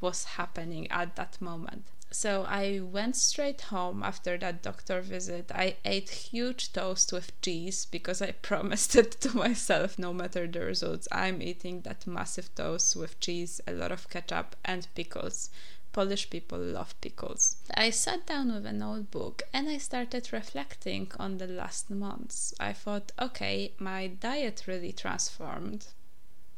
was 0.00 0.24
happening 0.24 0.90
at 0.90 1.16
that 1.16 1.40
moment. 1.40 1.86
So 2.10 2.44
I 2.48 2.80
went 2.80 3.16
straight 3.16 3.60
home 3.62 4.02
after 4.02 4.38
that 4.38 4.62
doctor 4.62 5.00
visit. 5.00 5.50
I 5.52 5.76
ate 5.84 6.08
huge 6.08 6.72
toast 6.72 7.12
with 7.12 7.38
cheese 7.40 7.84
because 7.84 8.22
I 8.22 8.30
promised 8.42 8.94
it 8.96 9.12
to 9.22 9.36
myself 9.36 9.98
no 9.98 10.12
matter 10.12 10.46
the 10.46 10.60
results. 10.60 11.08
I'm 11.10 11.42
eating 11.42 11.80
that 11.82 12.06
massive 12.06 12.54
toast 12.54 12.96
with 12.96 13.20
cheese, 13.20 13.60
a 13.66 13.72
lot 13.72 13.92
of 13.92 14.08
ketchup 14.08 14.56
and 14.64 14.86
pickles. 14.94 15.50
Polish 15.96 16.28
people 16.28 16.58
love 16.58 16.94
pickles. 17.00 17.56
I 17.72 17.88
sat 17.88 18.26
down 18.26 18.52
with 18.52 18.66
an 18.66 18.82
old 18.82 19.10
book 19.10 19.44
and 19.54 19.66
I 19.66 19.78
started 19.78 20.30
reflecting 20.30 21.10
on 21.18 21.38
the 21.38 21.46
last 21.46 21.88
months. 21.88 22.52
I 22.60 22.74
thought, 22.74 23.12
okay, 23.18 23.72
my 23.78 24.08
diet 24.08 24.64
really 24.66 24.92
transformed. 24.92 25.86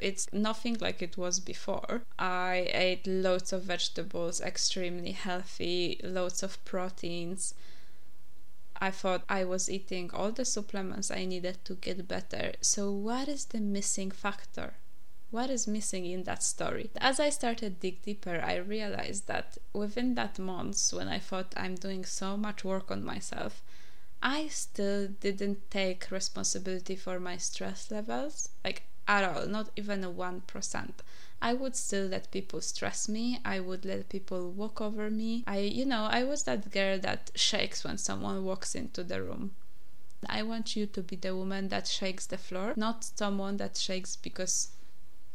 It's 0.00 0.26
nothing 0.32 0.78
like 0.80 1.02
it 1.02 1.16
was 1.16 1.38
before. 1.38 2.02
I 2.18 2.68
ate 2.74 3.06
loads 3.06 3.52
of 3.52 3.62
vegetables, 3.62 4.40
extremely 4.40 5.12
healthy, 5.12 6.00
loads 6.02 6.42
of 6.42 6.64
proteins. 6.64 7.54
I 8.80 8.90
thought 8.90 9.22
I 9.28 9.44
was 9.44 9.70
eating 9.70 10.10
all 10.12 10.32
the 10.32 10.44
supplements 10.44 11.12
I 11.12 11.26
needed 11.26 11.64
to 11.66 11.76
get 11.76 12.08
better. 12.08 12.54
So, 12.60 12.90
what 12.90 13.28
is 13.28 13.44
the 13.44 13.60
missing 13.60 14.10
factor? 14.10 14.74
What 15.30 15.50
is 15.50 15.66
missing 15.66 16.06
in 16.06 16.24
that 16.24 16.42
story? 16.42 16.90
As 16.96 17.20
i 17.20 17.28
started 17.28 17.80
dig 17.80 18.02
deeper 18.02 18.40
i 18.42 18.56
realized 18.56 19.26
that 19.26 19.58
within 19.72 20.14
that 20.14 20.38
months 20.38 20.92
when 20.92 21.08
i 21.08 21.18
thought 21.18 21.52
i'm 21.56 21.74
doing 21.74 22.04
so 22.04 22.36
much 22.36 22.64
work 22.64 22.90
on 22.90 23.04
myself 23.04 23.62
i 24.22 24.48
still 24.48 25.08
didn't 25.20 25.70
take 25.70 26.10
responsibility 26.10 26.96
for 26.96 27.20
my 27.20 27.36
stress 27.36 27.90
levels 27.90 28.48
like 28.64 28.82
at 29.06 29.24
all 29.24 29.46
not 29.46 29.70
even 29.76 30.02
a 30.02 30.10
1% 30.10 30.90
i 31.40 31.52
would 31.52 31.76
still 31.76 32.06
let 32.06 32.30
people 32.30 32.60
stress 32.60 33.08
me 33.08 33.38
i 33.44 33.60
would 33.60 33.84
let 33.84 34.08
people 34.08 34.50
walk 34.50 34.80
over 34.80 35.10
me. 35.10 35.44
I 35.46 35.58
you 35.58 35.84
know 35.84 36.08
i 36.10 36.24
was 36.24 36.44
that 36.44 36.70
girl 36.70 36.98
that 37.00 37.30
shakes 37.34 37.84
when 37.84 37.98
someone 37.98 38.44
walks 38.44 38.74
into 38.74 39.04
the 39.04 39.22
room. 39.22 39.52
I 40.26 40.42
want 40.42 40.74
you 40.74 40.86
to 40.86 41.00
be 41.00 41.14
the 41.14 41.36
woman 41.36 41.68
that 41.68 41.86
shakes 41.86 42.26
the 42.26 42.38
floor, 42.38 42.74
not 42.76 43.04
someone 43.04 43.56
that 43.58 43.76
shakes 43.76 44.16
because 44.16 44.70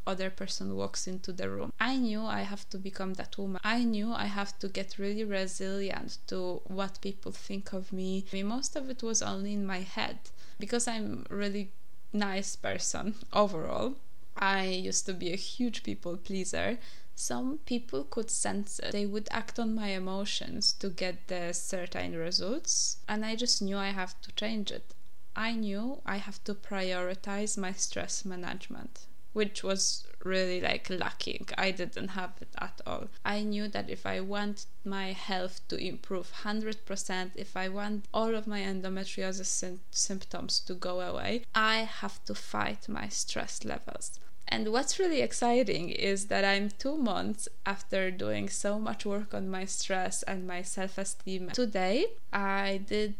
other 0.05 0.29
person 0.29 0.75
walks 0.75 1.07
into 1.07 1.31
the 1.31 1.49
room. 1.49 1.71
I 1.79 1.97
knew 1.97 2.23
I 2.25 2.41
have 2.41 2.69
to 2.69 2.77
become 2.77 3.13
that 3.15 3.37
woman. 3.37 3.61
I 3.63 3.83
knew 3.83 4.11
I 4.13 4.25
have 4.25 4.57
to 4.59 4.67
get 4.67 4.97
really 4.97 5.23
resilient 5.23 6.17
to 6.27 6.61
what 6.65 7.01
people 7.01 7.31
think 7.31 7.73
of 7.73 7.93
me. 7.93 8.25
I 8.31 8.35
mean, 8.35 8.47
most 8.47 8.75
of 8.75 8.89
it 8.89 9.03
was 9.03 9.21
only 9.21 9.53
in 9.53 9.65
my 9.65 9.79
head 9.79 10.17
because 10.59 10.87
I'm 10.87 11.25
really 11.29 11.71
nice 12.11 12.55
person 12.55 13.15
overall. 13.33 13.95
I 14.35 14.65
used 14.65 15.05
to 15.05 15.13
be 15.13 15.31
a 15.31 15.37
huge 15.37 15.83
people 15.83 16.17
pleaser. 16.17 16.79
Some 17.15 17.59
people 17.65 18.03
could 18.05 18.31
sense 18.31 18.79
it. 18.79 18.91
They 18.91 19.05
would 19.05 19.27
act 19.29 19.59
on 19.59 19.75
my 19.75 19.89
emotions 19.89 20.73
to 20.79 20.89
get 20.89 21.27
the 21.27 21.53
certain 21.53 22.15
results, 22.15 22.97
and 23.07 23.23
I 23.23 23.35
just 23.35 23.61
knew 23.61 23.77
I 23.77 23.89
have 23.89 24.19
to 24.23 24.31
change 24.31 24.71
it. 24.71 24.95
I 25.35 25.53
knew 25.53 26.01
I 26.05 26.17
have 26.17 26.43
to 26.45 26.55
prioritize 26.55 27.57
my 27.57 27.73
stress 27.73 28.25
management 28.25 29.05
which 29.33 29.63
was 29.63 30.05
really 30.23 30.61
like 30.61 30.89
lacking. 30.89 31.47
I 31.57 31.71
didn't 31.71 32.09
have 32.09 32.33
it 32.41 32.49
at 32.57 32.79
all. 32.85 33.07
I 33.25 33.41
knew 33.41 33.67
that 33.67 33.89
if 33.89 34.05
I 34.05 34.21
want 34.21 34.65
my 34.85 35.11
health 35.11 35.61
to 35.67 35.75
improve 35.75 36.31
100%, 36.43 37.31
if 37.35 37.57
I 37.57 37.69
want 37.69 38.05
all 38.13 38.35
of 38.35 38.47
my 38.47 38.61
endometriosis 38.61 39.45
sy- 39.45 39.77
symptoms 39.91 40.59
to 40.61 40.73
go 40.73 41.01
away, 41.01 41.43
I 41.53 41.77
have 41.79 42.23
to 42.25 42.35
fight 42.35 42.87
my 42.87 43.09
stress 43.09 43.65
levels. 43.65 44.19
And 44.47 44.71
what's 44.71 44.99
really 44.99 45.21
exciting 45.21 45.89
is 45.89 46.27
that 46.27 46.45
I'm 46.45 46.69
two 46.69 46.97
months 46.97 47.47
after 47.65 48.11
doing 48.11 48.49
so 48.49 48.77
much 48.77 49.05
work 49.05 49.33
on 49.33 49.49
my 49.49 49.65
stress 49.65 50.21
and 50.23 50.45
my 50.45 50.61
self 50.61 50.97
esteem. 50.97 51.49
Today, 51.51 52.05
I 52.31 52.81
did 52.85 53.15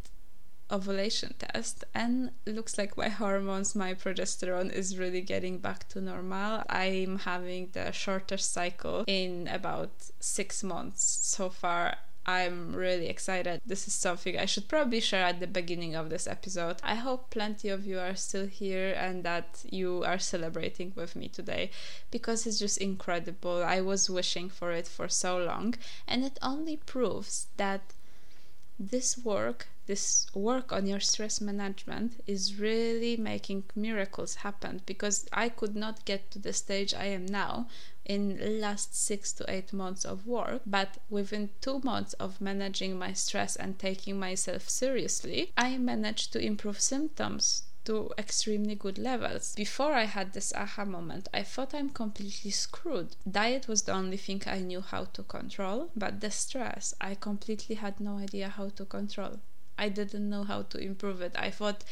ovulation 0.74 1.34
test 1.38 1.86
and 1.94 2.32
looks 2.48 2.78
like 2.80 2.98
my 2.98 3.10
hormones 3.10 3.76
my 3.76 3.94
progesterone 3.94 4.72
is 4.72 4.98
really 4.98 5.22
getting 5.22 5.60
back 5.60 5.88
to 5.88 6.02
normal 6.02 6.64
i'm 6.70 7.20
having 7.20 7.70
the 7.74 7.92
shortest 7.92 8.52
cycle 8.52 9.04
in 9.08 9.48
about 9.48 9.92
six 10.20 10.64
months 10.64 11.04
so 11.22 11.50
far 11.50 11.96
I'm 12.26 12.74
really 12.74 13.08
excited. 13.08 13.62
This 13.66 13.88
is 13.88 13.94
something 13.94 14.40
I 14.40 14.46
should 14.46 14.70
probably 14.70 15.02
share 15.02 15.26
at 15.26 15.42
the 15.42 15.48
beginning 15.48 15.96
of 15.96 16.10
this 16.10 16.26
episode. 16.26 16.78
I 16.82 16.96
hope 16.96 17.30
plenty 17.30 17.68
of 17.68 17.86
you 17.86 18.00
are 18.00 18.16
still 18.16 18.48
here 18.48 18.94
and 18.98 19.24
that 19.26 19.66
you 19.70 20.04
are 20.06 20.20
celebrating 20.20 20.94
with 20.96 21.18
me 21.18 21.28
today 21.28 21.70
because 22.12 22.48
it's 22.48 22.60
just 22.60 22.78
incredible. 22.78 23.62
I 23.62 23.82
was 23.82 24.10
wishing 24.10 24.50
for 24.50 24.72
it 24.72 24.88
for 24.88 25.10
so 25.10 25.38
long, 25.38 25.76
and 26.08 26.24
it 26.24 26.40
only 26.42 26.78
proves 26.78 27.48
that 27.58 27.94
this 28.80 29.18
work 29.18 29.68
this 29.86 30.28
work 30.34 30.72
on 30.72 30.88
your 30.88 31.00
stress 31.00 31.42
management 31.42 32.22
is 32.26 32.60
really 32.60 33.18
making 33.18 33.64
miracles 33.76 34.36
happen 34.36 34.82
because 34.86 35.26
I 35.34 35.50
could 35.50 35.76
not 35.76 36.06
get 36.06 36.32
to 36.32 36.40
the 36.40 36.54
stage 36.54 36.94
I 36.94 37.06
am 37.06 37.26
now 37.26 37.68
in 38.06 38.60
last 38.60 38.96
6 38.96 39.34
to 39.34 39.46
8 39.50 39.74
months 39.74 40.06
of 40.06 40.28
work 40.28 40.62
but 40.66 40.98
within 41.10 41.50
2 41.62 41.80
months 41.84 42.14
of 42.14 42.42
managing 42.42 42.98
my 42.98 43.14
stress 43.14 43.56
and 43.56 43.78
taking 43.78 44.20
myself 44.20 44.70
seriously 44.70 45.52
I 45.58 45.78
managed 45.78 46.34
to 46.34 46.40
improve 46.40 46.80
symptoms 46.80 47.64
to 47.86 48.12
extremely 48.18 48.76
good 48.76 48.98
levels. 48.98 49.54
Before 49.56 49.94
I 49.94 50.06
had 50.06 50.34
this 50.34 50.54
aha 50.54 50.86
moment, 50.86 51.28
I 51.34 51.44
thought 51.44 51.74
I'm 51.74 51.90
completely 51.90 52.52
screwed. 52.52 53.16
Diet 53.30 53.68
was 53.68 53.82
the 53.84 53.92
only 53.92 54.18
thing 54.18 54.42
I 54.46 54.60
knew 54.60 54.82
how 54.82 55.06
to 55.06 55.24
control, 55.24 55.90
but 55.96 56.22
the 56.22 56.32
stress, 56.32 56.94
I 57.02 57.16
completely 57.16 57.76
had 57.76 58.00
no 58.00 58.18
idea 58.18 58.48
how 58.48 58.70
to 58.70 58.86
control. 58.86 59.40
I 59.78 59.90
didn't 59.90 60.30
know 60.30 60.44
how 60.44 60.64
to 60.64 60.78
improve 60.78 61.22
it. 61.22 61.34
I 61.36 61.50
thought 61.50 61.84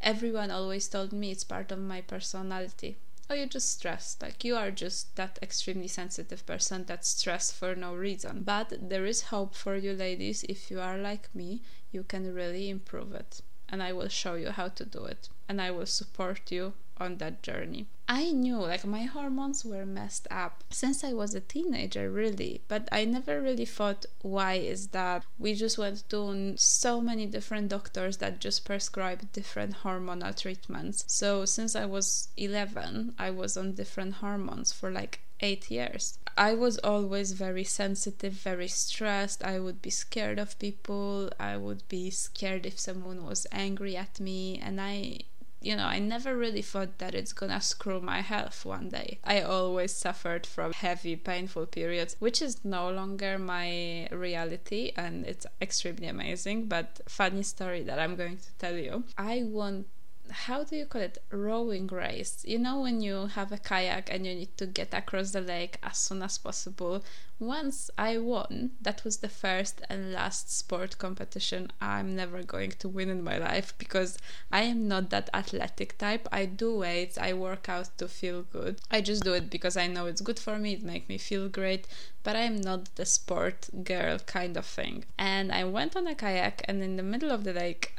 everyone 0.00 0.50
always 0.50 0.88
told 0.88 1.12
me 1.12 1.30
it's 1.30 1.44
part 1.44 1.72
of 1.72 1.78
my 1.78 2.00
personality. 2.00 2.98
Oh, 3.28 3.34
you're 3.34 3.46
just 3.46 3.70
stressed. 3.70 4.20
Like 4.22 4.42
you 4.44 4.56
are 4.56 4.70
just 4.70 5.14
that 5.16 5.38
extremely 5.40 5.86
sensitive 5.86 6.44
person 6.46 6.84
that's 6.86 7.08
stressed 7.08 7.54
for 7.54 7.74
no 7.74 7.94
reason. 7.94 8.42
But 8.42 8.88
there 8.88 9.06
is 9.06 9.22
hope 9.22 9.54
for 9.54 9.76
you, 9.76 9.92
ladies. 9.92 10.44
If 10.48 10.70
you 10.70 10.80
are 10.80 10.98
like 10.98 11.34
me, 11.34 11.62
you 11.92 12.02
can 12.02 12.34
really 12.34 12.68
improve 12.68 13.12
it. 13.12 13.40
And 13.68 13.82
I 13.82 13.92
will 13.92 14.08
show 14.08 14.34
you 14.34 14.50
how 14.50 14.68
to 14.68 14.84
do 14.84 15.04
it. 15.04 15.28
And 15.48 15.60
I 15.60 15.70
will 15.70 15.86
support 15.86 16.50
you 16.50 16.72
on 17.00 17.16
that 17.18 17.42
journey. 17.42 17.86
I 18.08 18.32
knew 18.32 18.56
like 18.56 18.84
my 18.84 19.02
hormones 19.02 19.64
were 19.64 19.86
messed 19.86 20.26
up 20.32 20.64
since 20.70 21.04
I 21.04 21.12
was 21.12 21.34
a 21.34 21.40
teenager, 21.40 22.10
really, 22.10 22.62
but 22.66 22.88
I 22.90 23.04
never 23.04 23.40
really 23.40 23.64
thought 23.64 24.04
why 24.22 24.54
is 24.54 24.88
that. 24.88 25.24
We 25.38 25.54
just 25.54 25.78
went 25.78 26.08
to 26.10 26.54
so 26.56 27.00
many 27.00 27.26
different 27.26 27.68
doctors 27.68 28.16
that 28.16 28.40
just 28.40 28.64
prescribed 28.64 29.32
different 29.32 29.76
hormonal 29.84 30.36
treatments. 30.36 31.04
So 31.06 31.44
since 31.44 31.76
I 31.76 31.86
was 31.86 32.28
11, 32.36 33.14
I 33.18 33.30
was 33.30 33.56
on 33.56 33.74
different 33.74 34.14
hormones 34.14 34.72
for 34.72 34.90
like 34.90 35.20
eight 35.40 35.70
years. 35.70 36.18
I 36.36 36.54
was 36.54 36.78
always 36.78 37.32
very 37.32 37.64
sensitive, 37.64 38.32
very 38.32 38.68
stressed. 38.68 39.44
I 39.44 39.58
would 39.58 39.82
be 39.82 39.90
scared 39.90 40.38
of 40.38 40.58
people. 40.58 41.30
I 41.38 41.56
would 41.56 41.86
be 41.88 42.10
scared 42.10 42.66
if 42.66 42.78
someone 42.78 43.24
was 43.24 43.46
angry 43.52 43.96
at 43.96 44.20
me. 44.20 44.58
And 44.58 44.80
I 44.80 45.20
you 45.60 45.76
know, 45.76 45.84
I 45.84 45.98
never 45.98 46.36
really 46.36 46.62
thought 46.62 46.98
that 46.98 47.14
it's 47.14 47.32
gonna 47.32 47.60
screw 47.60 48.00
my 48.00 48.20
health 48.20 48.64
one 48.64 48.88
day. 48.88 49.18
I 49.24 49.42
always 49.42 49.92
suffered 49.92 50.46
from 50.46 50.72
heavy, 50.72 51.16
painful 51.16 51.66
periods, 51.66 52.16
which 52.18 52.40
is 52.40 52.64
no 52.64 52.90
longer 52.90 53.38
my 53.38 54.08
reality 54.10 54.92
and 54.96 55.26
it's 55.26 55.46
extremely 55.60 56.06
amazing. 56.06 56.66
But 56.66 57.00
funny 57.08 57.42
story 57.42 57.82
that 57.82 57.98
I'm 57.98 58.16
going 58.16 58.38
to 58.38 58.52
tell 58.58 58.76
you. 58.76 59.04
I 59.18 59.42
want 59.44 59.86
how 60.30 60.64
do 60.64 60.76
you 60.76 60.86
call 60.86 61.02
it? 61.02 61.18
Rowing 61.30 61.86
race. 61.88 62.44
You 62.46 62.58
know 62.58 62.80
when 62.80 63.00
you 63.00 63.26
have 63.26 63.52
a 63.52 63.58
kayak 63.58 64.10
and 64.12 64.26
you 64.26 64.34
need 64.34 64.56
to 64.56 64.66
get 64.66 64.94
across 64.94 65.32
the 65.32 65.40
lake 65.40 65.78
as 65.82 65.98
soon 65.98 66.22
as 66.22 66.38
possible? 66.38 67.02
Once 67.40 67.90
i 67.96 68.18
won 68.18 68.72
that 68.82 69.02
was 69.02 69.16
the 69.16 69.28
first 69.28 69.80
and 69.88 70.12
last 70.12 70.54
sport 70.54 70.98
competition 70.98 71.72
i'm 71.80 72.14
never 72.14 72.42
going 72.42 72.70
to 72.70 72.86
win 72.86 73.08
in 73.08 73.24
my 73.24 73.38
life 73.38 73.72
because 73.78 74.18
i 74.52 74.60
am 74.60 74.86
not 74.86 75.08
that 75.08 75.30
athletic 75.32 75.96
type. 75.96 76.28
I 76.30 76.44
do 76.44 76.76
weights 76.76 77.16
i 77.16 77.32
work 77.32 77.66
out 77.70 77.96
to 77.96 78.08
feel 78.08 78.42
good. 78.42 78.82
I 78.90 79.00
just 79.00 79.24
do 79.24 79.32
it 79.32 79.48
because 79.48 79.78
i 79.78 79.86
know 79.86 80.04
it's 80.04 80.20
good 80.20 80.38
for 80.38 80.58
me 80.58 80.74
it 80.74 80.82
makes 80.82 81.08
me 81.08 81.16
feel 81.16 81.48
great 81.48 81.86
but 82.22 82.36
i 82.36 82.40
am 82.40 82.60
not 82.60 82.94
the 82.96 83.06
sport 83.06 83.70
girl 83.84 84.18
kind 84.18 84.58
of 84.58 84.66
thing. 84.66 85.06
And 85.18 85.50
i 85.50 85.64
went 85.64 85.96
on 85.96 86.06
a 86.06 86.14
kayak 86.14 86.62
and 86.68 86.82
in 86.82 86.96
the 86.96 87.02
middle 87.02 87.30
of 87.30 87.44
the 87.44 87.54
lake 87.54 87.94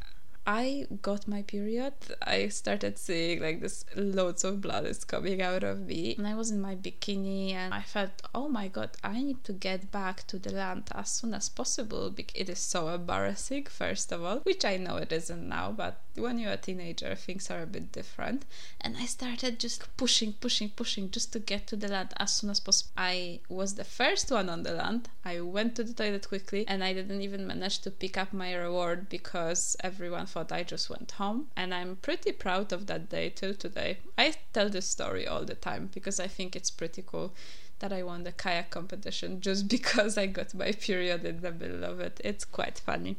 I 0.45 0.87
got 1.01 1.27
my 1.27 1.43
period, 1.43 1.93
I 2.21 2.47
started 2.47 2.97
seeing 2.97 3.41
like 3.41 3.61
this 3.61 3.85
loads 3.95 4.43
of 4.43 4.61
blood 4.61 4.85
is 4.85 5.03
coming 5.03 5.41
out 5.41 5.63
of 5.63 5.81
me. 5.81 6.15
And 6.17 6.27
I 6.27 6.35
was 6.35 6.49
in 6.49 6.59
my 6.59 6.75
bikini 6.75 7.53
and 7.53 7.73
I 7.73 7.81
felt, 7.81 8.21
oh 8.33 8.47
my 8.49 8.67
god, 8.67 8.91
I 9.03 9.21
need 9.21 9.43
to 9.43 9.53
get 9.53 9.91
back 9.91 10.25
to 10.27 10.39
the 10.39 10.51
land 10.51 10.89
as 10.95 11.09
soon 11.09 11.33
as 11.33 11.49
possible. 11.49 12.09
because 12.09 12.41
It 12.41 12.49
is 12.49 12.59
so 12.59 12.87
embarrassing, 12.89 13.65
first 13.65 14.11
of 14.11 14.23
all, 14.23 14.37
which 14.39 14.65
I 14.65 14.77
know 14.77 14.97
it 14.97 15.11
isn't 15.11 15.47
now, 15.47 15.71
but 15.71 16.01
when 16.15 16.39
you're 16.39 16.51
a 16.51 16.57
teenager, 16.57 17.15
things 17.15 17.49
are 17.49 17.61
a 17.61 17.65
bit 17.65 17.91
different. 17.91 18.45
And 18.79 18.97
I 18.97 19.05
started 19.05 19.59
just 19.59 19.85
pushing, 19.97 20.33
pushing, 20.33 20.69
pushing 20.69 21.09
just 21.11 21.31
to 21.33 21.39
get 21.39 21.67
to 21.67 21.75
the 21.75 21.87
land 21.87 22.13
as 22.17 22.33
soon 22.33 22.49
as 22.49 22.59
possible. 22.59 22.91
I 22.97 23.39
was 23.49 23.75
the 23.75 23.83
first 23.83 24.31
one 24.31 24.49
on 24.49 24.63
the 24.63 24.73
land. 24.73 25.09
I 25.23 25.41
went 25.41 25.75
to 25.75 25.83
the 25.83 25.93
toilet 25.93 26.27
quickly 26.27 26.67
and 26.67 26.83
I 26.83 26.93
didn't 26.93 27.21
even 27.21 27.47
manage 27.47 27.79
to 27.79 27.91
pick 27.91 28.17
up 28.17 28.33
my 28.33 28.53
reward 28.53 29.09
because 29.09 29.75
everyone 29.81 30.25
thought 30.25 30.51
I 30.51 30.63
just 30.63 30.89
went 30.89 31.11
home. 31.11 31.47
And 31.55 31.73
I'm 31.73 31.95
pretty 31.97 32.31
proud 32.31 32.73
of 32.73 32.87
that 32.87 33.09
day 33.09 33.29
till 33.29 33.53
today. 33.53 33.99
I 34.17 34.35
tell 34.53 34.69
this 34.69 34.87
story 34.87 35.27
all 35.27 35.45
the 35.45 35.55
time 35.55 35.89
because 35.93 36.19
I 36.19 36.27
think 36.27 36.55
it's 36.55 36.71
pretty 36.71 37.03
cool 37.05 37.33
that 37.79 37.91
I 37.91 38.03
won 38.03 38.23
the 38.23 38.31
kayak 38.31 38.69
competition 38.69 39.41
just 39.41 39.67
because 39.75 40.17
I 40.17 40.27
got 40.27 40.53
my 40.53 40.71
period 40.71 41.25
in 41.25 41.41
the 41.41 41.51
middle 41.51 41.83
of 41.83 41.99
it. 41.99 42.21
It's 42.23 42.45
quite 42.45 42.79
funny. 42.79 43.17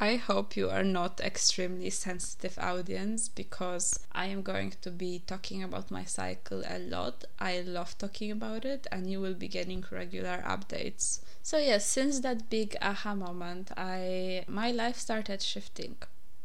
I 0.00 0.14
hope 0.14 0.56
you 0.56 0.70
are 0.70 0.84
not 0.84 1.20
extremely 1.20 1.90
sensitive 1.90 2.56
audience 2.56 3.28
because 3.28 3.98
I 4.12 4.26
am 4.26 4.42
going 4.42 4.74
to 4.82 4.92
be 4.92 5.22
talking 5.26 5.64
about 5.64 5.90
my 5.90 6.04
cycle 6.04 6.62
a 6.68 6.78
lot. 6.78 7.24
I 7.40 7.62
love 7.62 7.98
talking 7.98 8.30
about 8.30 8.64
it 8.64 8.86
and 8.92 9.10
you 9.10 9.20
will 9.20 9.34
be 9.34 9.48
getting 9.48 9.84
regular 9.90 10.40
updates. 10.46 11.20
So 11.42 11.58
yes, 11.58 11.84
since 11.84 12.20
that 12.20 12.48
big 12.48 12.76
aha 12.80 13.16
moment, 13.16 13.72
I 13.76 14.44
my 14.46 14.70
life 14.70 14.98
started 14.98 15.42
shifting 15.42 15.96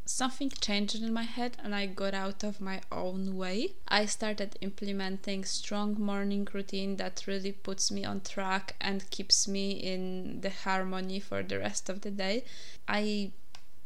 something 0.06 0.50
changed 0.50 1.02
in 1.02 1.14
my 1.14 1.24
head 1.24 1.58
and 1.64 1.74
I 1.74 1.86
got 1.86 2.14
out 2.14 2.44
of 2.44 2.60
my 2.60 2.82
own 2.92 3.38
way. 3.38 3.70
I 3.88 4.06
started 4.06 4.58
implementing 4.62 5.46
strong 5.46 6.00
morning 6.00 6.48
routine 6.52 6.98
that 6.98 7.24
really 7.28 7.52
puts 7.52 7.92
me 7.92 8.04
on 8.04 8.22
track 8.22 8.76
and 8.82 9.10
keeps 9.10 9.48
me 9.48 9.72
in 9.72 10.42
the 10.42 10.50
harmony 10.50 11.20
for 11.20 11.42
the 11.42 11.60
rest 11.60 11.90
of 11.90 12.02
the 12.02 12.12
day. 12.12 12.44
I 12.88 13.32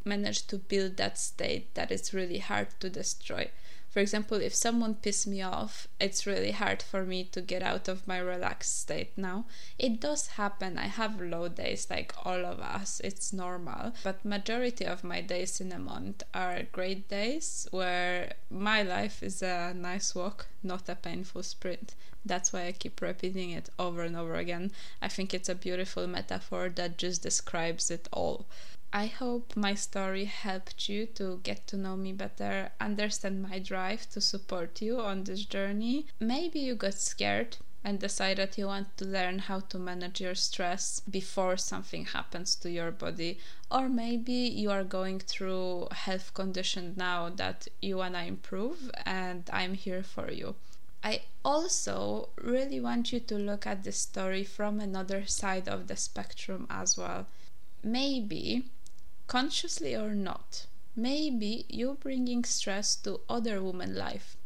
managed 0.08 0.50
to 0.50 0.58
build 0.58 0.98
that 0.98 1.18
state 1.18 1.76
that 1.76 1.92
is 1.92 2.14
really 2.14 2.40
hard 2.40 2.68
to 2.80 2.90
destroy. 2.90 3.52
For 3.90 4.02
example, 4.02 4.42
if 4.42 4.54
someone 4.54 4.96
pisses 4.96 5.26
me 5.26 5.42
off, 5.42 5.88
it's 6.00 6.28
really 6.28 6.52
hard 6.52 6.84
for 6.84 7.04
me 7.04 7.24
to 7.32 7.42
get 7.42 7.64
out 7.64 7.88
of 7.88 8.08
my 8.08 8.20
relaxed 8.20 8.80
state 8.80 9.18
now. 9.18 9.46
It 9.80 10.00
does 10.00 10.28
happen. 10.28 10.78
I 10.78 10.86
have 10.86 11.20
low 11.20 11.48
days 11.48 11.88
like 11.90 12.14
all 12.24 12.46
of 12.46 12.60
us. 12.60 13.02
It's 13.04 13.34
normal. 13.34 13.94
But 14.04 14.24
majority 14.24 14.86
of 14.86 15.04
my 15.04 15.22
days 15.22 15.60
in 15.60 15.72
a 15.72 15.80
month 15.80 16.22
are 16.34 16.68
great 16.72 17.10
days 17.10 17.68
where 17.72 18.34
my 18.52 18.84
life 18.84 19.24
is 19.24 19.42
a 19.42 19.74
nice 19.74 20.14
walk, 20.14 20.48
not 20.62 20.90
a 20.90 20.96
painful 20.96 21.42
sprint. 21.42 21.96
That's 22.24 22.54
why 22.54 22.68
I 22.68 22.74
keep 22.74 23.02
repeating 23.02 23.52
it 23.52 23.70
over 23.80 24.04
and 24.04 24.16
over 24.16 24.36
again. 24.36 24.74
I 25.02 25.08
think 25.08 25.34
it's 25.34 25.50
a 25.50 25.56
beautiful 25.56 26.06
metaphor 26.06 26.70
that 26.76 26.98
just 26.98 27.24
describes 27.24 27.90
it 27.90 28.08
all. 28.12 28.46
I 28.94 29.08
hope 29.08 29.56
my 29.56 29.76
story 29.76 30.26
helped 30.26 30.88
you 30.88 31.08
to 31.16 31.42
get 31.44 31.68
to 31.68 31.78
know 31.78 31.98
me 31.98 32.14
better, 32.14 32.72
understand 32.80 33.44
my 33.44 33.60
drive 33.60 34.10
to 34.12 34.22
support 34.22 34.82
you 34.82 35.02
on 35.02 35.26
this 35.26 35.44
journey. 35.44 36.08
Maybe 36.22 36.60
you 36.60 36.74
got 36.74 36.94
scared 36.94 37.58
and 37.84 38.00
decided 38.00 38.58
you 38.58 38.68
want 38.68 38.98
to 38.98 39.06
learn 39.06 39.40
how 39.40 39.60
to 39.60 39.78
manage 39.78 40.22
your 40.22 40.36
stress 40.36 41.02
before 41.02 41.58
something 41.58 42.06
happens 42.06 42.56
to 42.56 42.72
your 42.72 42.92
body 42.92 43.40
or 43.70 43.88
maybe 43.90 44.34
you 44.34 44.72
are 44.72 44.84
going 44.84 45.20
through 45.20 45.88
health 45.92 46.34
condition 46.34 46.94
now 46.96 47.30
that 47.30 47.68
you 47.82 47.98
want 47.98 48.14
to 48.14 48.24
improve 48.24 48.90
and 49.06 49.50
I'm 49.54 49.74
here 49.74 50.04
for 50.04 50.32
you. 50.32 50.56
I 51.04 51.22
also 51.46 52.30
really 52.42 52.80
want 52.80 53.12
you 53.12 53.20
to 53.20 53.36
look 53.36 53.68
at 53.68 53.84
this 53.84 54.00
story 54.00 54.44
from 54.44 54.80
another 54.80 55.26
side 55.26 55.68
of 55.68 55.88
the 55.88 55.98
spectrum 55.98 56.68
as 56.70 56.98
well. 56.98 57.28
Maybe 57.84 58.66
consciously 59.28 59.96
or 59.96 60.16
not, 60.16 60.66
maybe 60.96 61.66
you're 61.70 61.96
bringing 61.96 62.44
stress 62.44 62.96
to 62.96 63.22
other 63.30 63.62
women 63.62 63.96
life. 63.96 64.38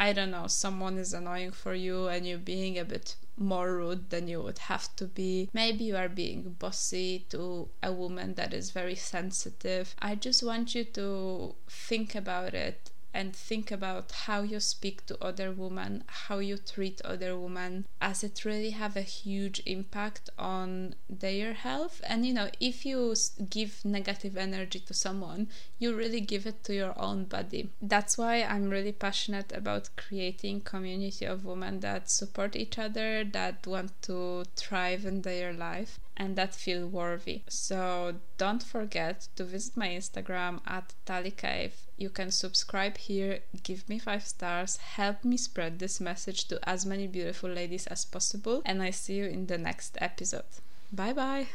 I 0.00 0.12
don't 0.12 0.30
know, 0.30 0.46
someone 0.46 0.96
is 0.96 1.12
annoying 1.12 1.52
for 1.52 1.74
you 1.74 2.06
and 2.06 2.26
you're 2.26 2.38
being 2.38 2.78
a 2.78 2.84
bit 2.84 3.16
more 3.36 3.76
rude 3.76 4.10
than 4.10 4.28
you 4.28 4.40
would 4.42 4.58
have 4.58 4.94
to 4.96 5.06
be. 5.06 5.50
Maybe 5.52 5.84
you 5.84 5.96
are 5.96 6.08
being 6.08 6.56
bossy 6.58 7.26
to 7.30 7.68
a 7.82 7.92
woman 7.92 8.34
that 8.34 8.54
is 8.54 8.70
very 8.70 8.94
sensitive. 8.94 9.94
I 9.98 10.14
just 10.14 10.42
want 10.42 10.74
you 10.74 10.84
to 10.84 11.54
think 11.68 12.14
about 12.14 12.54
it 12.54 12.90
and 13.14 13.34
think 13.34 13.70
about 13.70 14.12
how 14.12 14.42
you 14.42 14.60
speak 14.60 15.06
to 15.06 15.22
other 15.22 15.50
women, 15.50 16.04
how 16.06 16.38
you 16.38 16.58
treat 16.58 17.00
other 17.02 17.38
women, 17.38 17.86
as 18.00 18.22
it 18.22 18.44
really 18.44 18.70
have 18.70 18.96
a 18.96 19.02
huge 19.02 19.62
impact 19.66 20.30
on 20.38 20.94
their 21.08 21.54
health. 21.54 22.00
And 22.04 22.26
you 22.26 22.34
know, 22.34 22.48
if 22.60 22.84
you 22.84 23.14
give 23.48 23.84
negative 23.84 24.36
energy 24.36 24.80
to 24.80 24.94
someone, 24.94 25.48
you 25.78 25.94
really 25.94 26.20
give 26.20 26.46
it 26.46 26.64
to 26.64 26.74
your 26.74 26.94
own 26.98 27.24
body. 27.24 27.70
That's 27.80 28.18
why 28.18 28.42
I'm 28.42 28.70
really 28.70 28.92
passionate 28.92 29.52
about 29.52 29.90
creating 29.96 30.62
community 30.62 31.24
of 31.24 31.44
women 31.44 31.80
that 31.80 32.10
support 32.10 32.56
each 32.56 32.78
other, 32.78 33.24
that 33.24 33.66
want 33.66 34.00
to 34.02 34.44
thrive 34.56 35.04
in 35.04 35.22
their 35.22 35.52
life 35.52 35.98
and 36.16 36.36
that 36.36 36.54
feel 36.54 36.86
worthy. 36.86 37.42
So 37.48 38.16
don't 38.36 38.62
forget 38.62 39.28
to 39.36 39.44
visit 39.44 39.76
my 39.76 39.88
Instagram 39.88 40.60
at 40.66 40.94
Talicave. 41.06 41.87
You 41.98 42.10
can 42.10 42.30
subscribe 42.30 42.96
here, 42.96 43.40
give 43.64 43.88
me 43.88 43.98
five 43.98 44.24
stars, 44.24 44.76
help 44.76 45.24
me 45.24 45.36
spread 45.36 45.80
this 45.80 46.00
message 46.00 46.46
to 46.46 46.60
as 46.62 46.86
many 46.86 47.08
beautiful 47.08 47.50
ladies 47.50 47.88
as 47.88 48.04
possible, 48.04 48.62
and 48.64 48.80
I 48.80 48.90
see 48.90 49.16
you 49.16 49.26
in 49.26 49.46
the 49.46 49.58
next 49.58 49.98
episode. 50.00 50.44
Bye 50.92 51.12
bye. 51.12 51.48